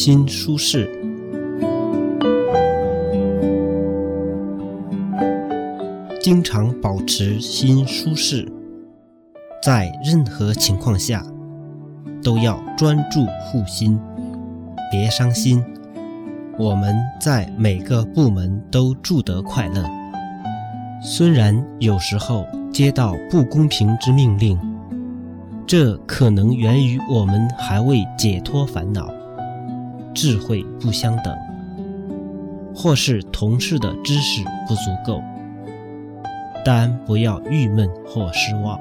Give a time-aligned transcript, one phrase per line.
[0.00, 0.88] 心舒适。
[6.20, 8.46] 经常保持心舒适，
[9.60, 11.26] 在任何情况下
[12.22, 13.98] 都要专注护心，
[14.88, 15.64] 别伤心。
[16.56, 19.84] 我们在每个部门都住得快乐，
[21.02, 24.56] 虽然有时候接到不公平之命令，
[25.66, 29.12] 这可能源于我们还未解脱烦恼，
[30.14, 31.36] 智慧不相等
[32.74, 35.22] 或是同事的知识不足够
[36.64, 38.78] 但不要郁闷或失望。